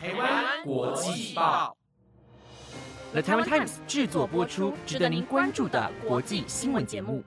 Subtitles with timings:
[0.00, 1.76] 台湾国际报
[3.10, 7.24] ，The Taiwan Times 制作播出，值得您关注的国际新闻节目。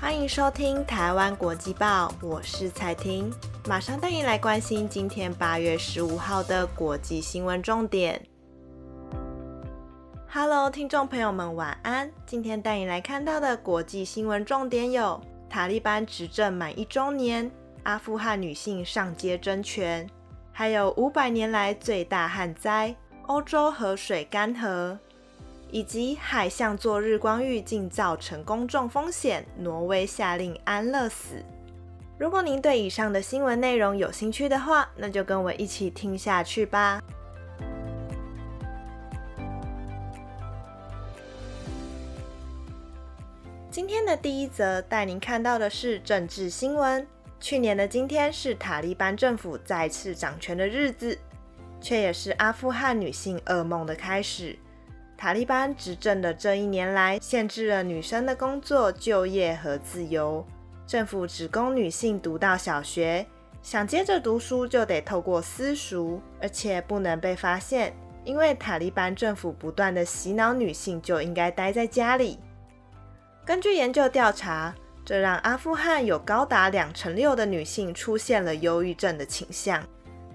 [0.00, 3.32] 欢迎收听台湾国际报，我是彩婷，
[3.68, 8.20] 马上带您来关心今天八月十五号的国际新闻重点。
[10.28, 12.10] Hello，听众朋友们，晚安。
[12.26, 17.48] 今天带你来看到的国际新闻重点有：塔利班执政满一周年，
[17.82, 20.08] 阿富汗女性上街争权，
[20.52, 22.94] 还有五百年来最大旱灾，
[23.26, 24.98] 欧洲河水干涸。
[25.72, 31.36] 以及海象做日光浴竟造成公众风险，挪威下令安乐死。
[32.18, 37.00] 如果您对以上的新闻内容有兴趣的话，那就跟我一起听下去吧。
[43.70, 47.06] 今天的第一则带您看到的是政治新闻。
[47.40, 51.18] 去年的今天是塔利班政府再次掌权的日子，
[51.80, 54.58] 却也是阿富汗女性噩梦的开始。
[55.16, 60.46] 塔利班执政的这一年来，限制了女生的工作、就业和自由。
[60.86, 63.26] 政府只供女性读到小学，
[63.62, 72.38] 想接着读书就得透过私塾，而且不能被发现，因为塔利班政府不断的洗脑女性就应该待在家里。
[73.46, 79.82] 根据研究调查，这让阿富汗有高达两成六的女性出现了忧郁症的倾向。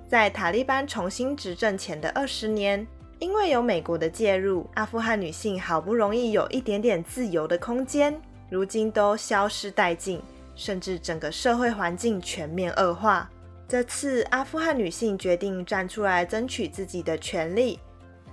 [0.10, 2.86] 在塔利班重新执政前的二十年。
[3.20, 8.14] 因为有美国的介入，阿富汗女性好不容易有一点点自由的空间，
[8.50, 10.22] 如今都消失殆尽，
[10.54, 13.30] 甚至整个社会环境全面恶化。
[13.70, 17.80] 这次阿富汗女性决定站出来争取自己的权利，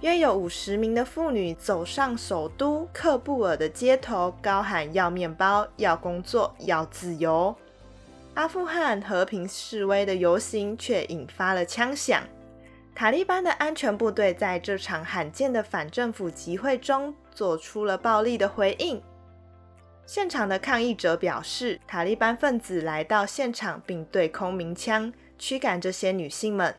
[0.03, 7.55] 约有五十名的妇女走上首都喀布尔的街头，高喊要面包、要工作、要自由。
[8.35, 12.21] 阿富汗和平示威的游行却引发了枪响。
[12.97, 19.01] 塔利班的安全部队在这场罕见的反政府集会中做出了暴力的回应。
[20.05, 26.75] 现场的抗议者表示，塔利班分子来到现场并对空鸣枪驱赶这些女性们。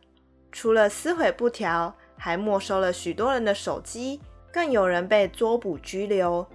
[0.52, 4.18] 除了撕毁布条，还没收了许多人的手机，
[4.50, 6.46] 更有人被捉捕拘留。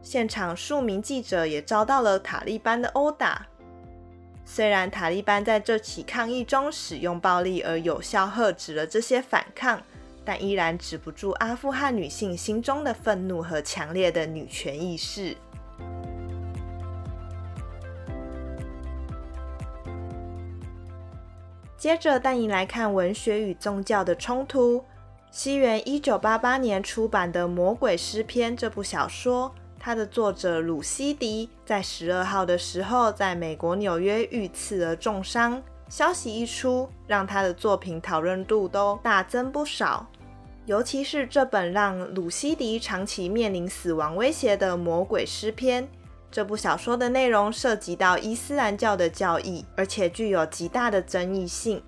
[0.00, 3.44] 现场数名记者也遭到了塔利班的殴打。
[4.44, 9.82] 虽然塔利班在这起抗议中使用暴力而有效遏止了这些反抗，
[10.24, 15.36] 但依然止不住阿富汗女性心中的愤怒和强烈的女权意识。
[21.76, 24.84] 接着带你来看文学与宗教的冲突。
[25.38, 29.54] 西元一九八八年出版的《魔鬼诗篇》这部小说。
[29.78, 35.62] 它的作者鲁西迪在十二号的时候，在美国纽约遇刺而重伤。
[35.90, 40.06] 消息一出，让他的作品讨论度都大增不少。
[40.64, 45.84] 尤其是这本让鲁西迪长期面临死亡威胁的《魔鬼诗篇》，
[46.30, 51.82] 这部小说的内容涉及到伊斯兰教的教义，而且具有极大的争议性，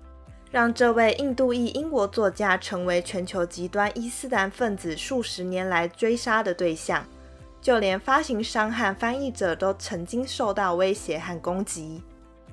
[0.51, 7.05] 让这位印度裔英国作家成为全球极端伊斯兰分子数十年来追杀的对象。
[7.61, 12.01] 就连发行商和翻译者都曾经受到威胁和攻击，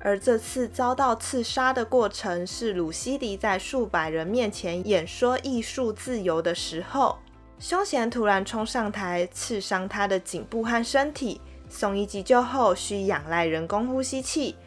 [0.01, 7.17] 而这次遭到刺杀的过程是鲁西迪在数百人面前演说艺术自由的时候，
[7.57, 14.57] 凶嫌突然冲上台刺伤他的颈部和身体，送医急救后需仰赖人工呼吸器，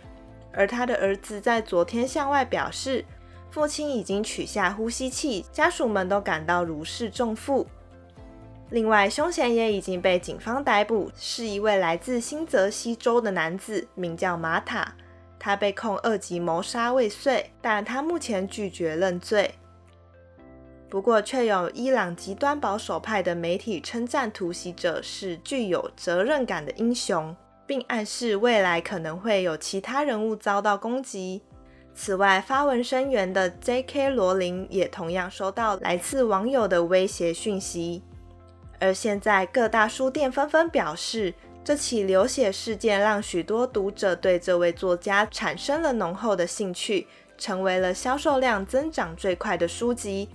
[0.55, 3.05] 而他的儿子在昨天向外表示，
[3.50, 7.66] 父亲已经取下呼吸器，家属们都感到如释重负。
[8.71, 14.94] 另外，凶嫌也已经被警方逮捕，是一位来自新泽西州的男子，名叫马塔。
[15.41, 19.53] 他被控二级谋杀未遂，但他目前拒绝认罪。
[20.88, 27.34] 不过，却有伊朗极端保守派的媒体称赞突袭者是具有责任感的英雄，
[27.67, 31.43] 并暗示未来可能会有其他人物遭到攻击。
[31.95, 34.11] 此外，发文声援的 J.K.
[34.11, 38.03] 罗琳也同样收到来自网友的威胁讯息。
[38.79, 47.06] 而现在，各大书店纷纷表示，这起流血事件让许多读者对这位作家产生了浓厚的兴趣，
[47.37, 50.26] 成为了销售量增长最快的书籍。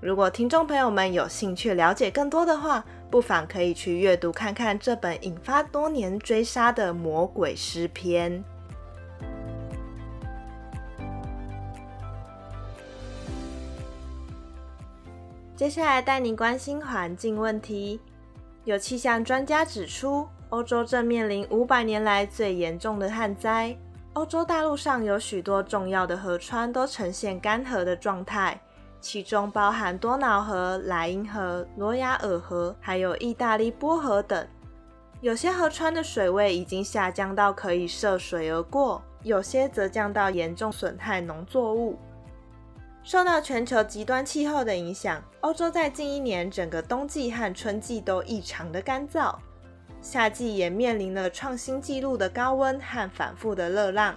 [0.00, 8.44] 如果听众朋友们有兴趣了解更多的话，不妨可以去阅读看看这本引发多年追杀的《魔鬼诗篇》。
[15.62, 18.00] 接下来带您关心环境问题。
[18.64, 23.76] 有气象专家指出，欧洲正面临五百年来最严重的旱灾。
[24.14, 28.60] 欧洲大陆上有许多重要的河川都呈现干涸的状态，
[29.00, 34.44] 其中包含多瑙河、莱茵河、罗亚尔河，还有意大利波河等。
[35.20, 41.96] 有些河川的水位已经下降到可以涉水而过，有些则降到严重损害农作物。
[43.04, 49.34] 受到全球极端气候的影响，欧洲在近一年整个冬季和春季都异常的干燥，
[50.00, 54.16] 夏季也面临了创新纪录的高温和反复的热浪。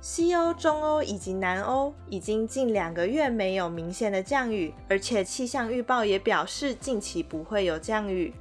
[0.00, 8.32] 西欧、中欧以及南欧已经近两个月没有明显的降雨，而且气象预报也表示近期不会有降雨。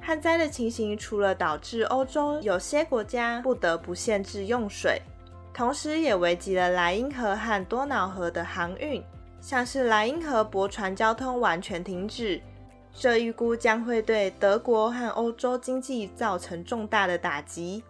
[0.00, 5.02] 旱灾的情形，除了导致欧洲有些国家不得不限制用水，
[5.52, 9.02] 同时也危及了莱茵河和多瑙河的航运，
[9.40, 12.40] 像是莱茵河驳船交通完全停止，
[12.92, 17.82] 这预估将会对德国和欧洲经济造成重大的打击。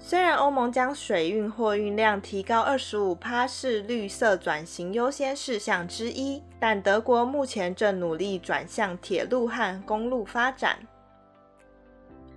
[0.00, 10.78] 虽然欧盟将水运货运量提高二十五趴是绿色转型优先事项之一，但德国目前正努力转向铁路和公路发展。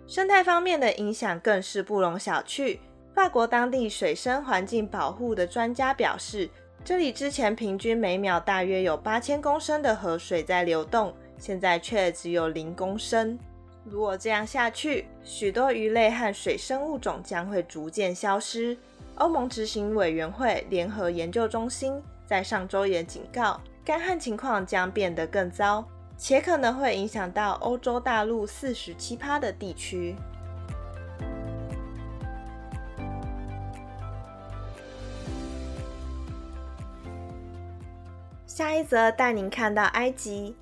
[0.07, 2.79] 生态方面的影响更是不容小觑。
[3.13, 6.49] 法国当地水生环境保护的专家表示，
[6.83, 13.37] 这里之前平均每秒大约有八千公升的河水在流动，现在却只有零公升。
[13.83, 18.77] 如果这样下去，许多鱼类和水生物种将会逐渐消失。
[19.15, 25.85] 欧盟执行委员会联合研究中心在上周也警告，干旱情况将变得更糟。
[26.17, 30.15] 且可能会影响到欧洲大陆四十七趴的地区。
[38.71, 40.55] 下一则带您看到埃及，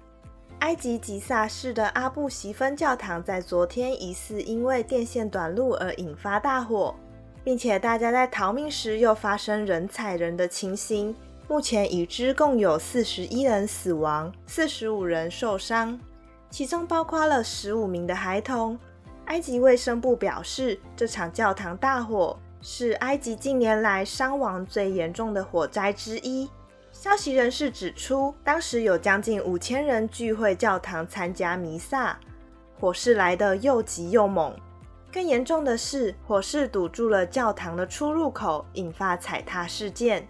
[0.61, 6.95] 埃及吉萨市的阿布席芬教堂在昨天疑似因为电线短路而引发大火，
[7.44, 11.15] 并且大家在逃命时又发生人踩人的情形。
[11.47, 16.00] 目前已知共有四十一人死亡，四十五人受伤，
[16.50, 18.75] 其中包括了十五名的孩童。
[19.25, 26.50] 埃及卫生部表示，这场教堂大火是埃及近年来伤亡最严重的火灾之一。
[26.91, 32.19] 消息人士指出，当时有将近五千人聚会教堂参加弥撒，
[32.80, 34.53] 火势来得又急又猛。
[35.12, 40.27] 更严重的是，火势堵住了教堂的出入口，引发踩踏事件。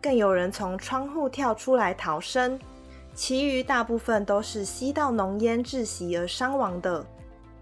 [0.00, 2.58] 更有人从窗户跳出来逃生，
[3.14, 7.04] 其余大部分都是吸到浓烟窒息而伤亡的。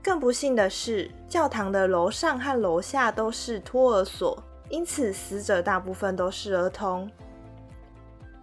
[0.02, 4.36] 更不幸的是，教堂的楼上和楼下都是托儿所，
[4.68, 7.10] 因此死者大部分都是儿童。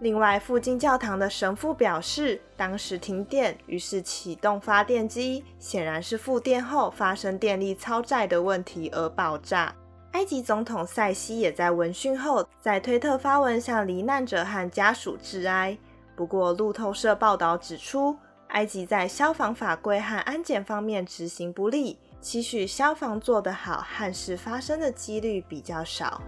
[0.00, 9.74] 另外，附近教堂的神父表示，当时停电，于是启动发电机，显然是复电后发生电力超载的问题而爆炸。
[10.12, 15.76] 埃及总统塞西也在闻讯后，在推特发文向罹难者和家属致哀。
[16.16, 18.16] 不过，路透社报道指出，
[18.48, 26.22] 埃及在消防法规和安检方面执行不力，期许消防做得好，憾事发生的几率比较少。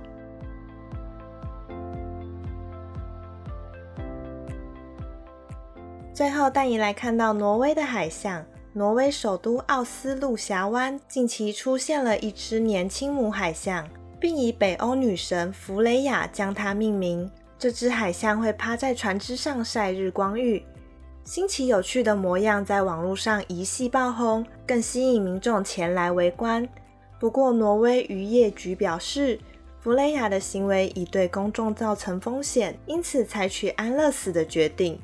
[6.14, 8.44] 最后带你来看到挪威的海象。
[8.75, 13.87] 挪威首都奥斯陆峡湾近期出现了一只年轻母海象，
[14.19, 17.31] 并以北欧女神弗雷亚将它命名。
[17.59, 20.62] 这只海象会趴在船只上晒日光浴，
[21.23, 26.66] 新奇有趣的模样在网络上一系爆红，更吸引民众前来围观。
[27.21, 29.38] 不过，挪威渔业局表示，
[29.81, 34.99] 弗雷亚的行为已对公众造成风险，因此采取安乐死的决定。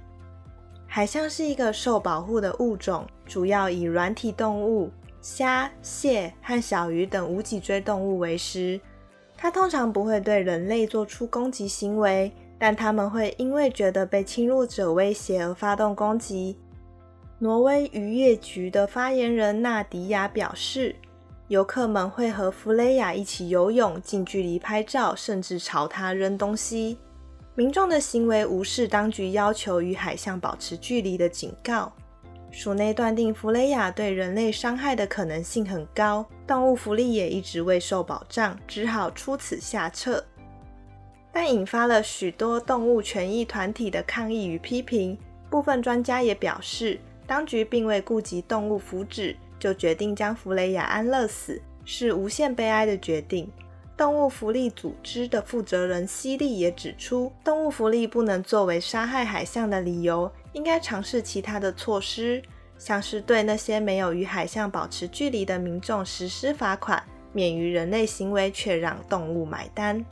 [0.90, 4.90] 海象是一个受保护的物种，主要以软体动物、
[5.20, 8.80] 虾、蟹和小鱼等无脊椎动物为食。
[9.36, 16.56] 它通常不会对人类做出攻击行为，但它们会因为觉得被侵入者威胁而发动攻击。
[17.38, 20.96] 挪威渔业局的发言人纳迪亚表示，
[21.48, 26.98] 游客们会和弗雷亚一起游泳、近距离拍照，甚至朝它扔东西。
[27.58, 31.92] 民众的行为无视当局要求与海象保持距离的警告，
[32.52, 40.24] 署内断定弗雷亚对人类伤害的可能性很高，动物福利也一直未受保障，只好出此下策。
[41.32, 45.18] 但引发了许多动物权益团体的抗议与批评，
[45.50, 53.50] 部分专家也表示，当局并未顾及动物福祉，就决定将弗雷亚安乐死，是无限悲哀的决定。
[53.98, 62.40] 动物福利组织的负责人希利也指出，动物福利不能作为杀害海象的理由，应该尝试其他的措施，
[62.78, 67.02] 像是对那些没有与海象保持距离的民众实施罚款，
[67.32, 70.04] 免于人类行为却让动物买单。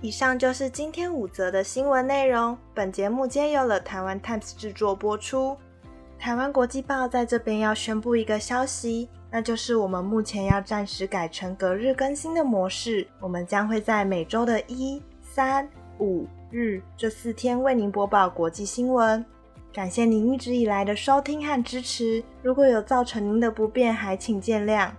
[0.00, 5.54] 以上就是今天五则的新闻内容，本节目皆由了台湾 times 制作播出。
[6.18, 13.06] 台湾国际报在这边要宣布一个消息，那就是我们目前要暂时改成隔日更新的模式。
[13.20, 19.24] 我们将会在每周的一、三、五日这四天为您播报国际新闻。
[19.72, 22.22] 感谢您一直以来的收听和支持。
[22.42, 24.90] 如果有造成您的不便，还请见谅。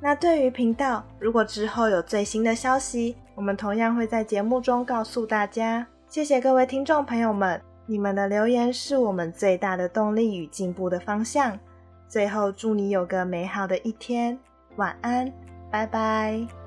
[0.00, 5.86] 那对于频道，如果之后有最新的消息，我们同样会在节目中告诉大家。
[6.08, 7.60] 谢谢各位听众朋友们，
[7.92, 11.58] 你们的留言是我们最大的动力与进步的方向。
[12.08, 14.38] 最后，祝你有个美好的一天，
[14.76, 15.30] 晚安，
[15.70, 16.61] 拜拜。